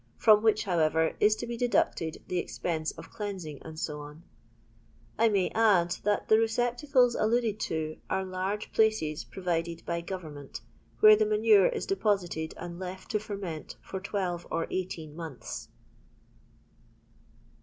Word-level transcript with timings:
from 0.17 0.41
which, 0.41 0.63
however, 0.63 1.15
is 1.19 1.35
to 1.35 1.45
be 1.45 1.55
deducted 1.55 2.23
the 2.27 2.39
expense 2.39 2.89
of 2.93 3.11
deansing, 3.11 3.61
&c 3.77 3.93
I 5.19 5.29
may 5.29 5.51
add, 5.51 5.91
that 6.03 6.27
the 6.27 6.39
receptacles 6.39 7.15
•Unded 7.15 7.59
to 7.59 7.97
are 8.09 8.25
large 8.25 8.71
places 8.73 9.23
provided 9.23 9.85
by 9.85 10.01
Qovem 10.01 10.33
ment, 10.33 10.61
where 11.01 11.15
the 11.15 11.27
manure 11.27 11.67
is 11.67 11.85
deposited 11.85 12.55
and 12.57 12.79
left 12.79 13.11
to 13.11 13.19
lannent 13.19 13.75
for 13.83 13.99
twelve 13.99 14.47
or 14.49 14.65
eighteen 14.71 15.15
months. 15.15 15.67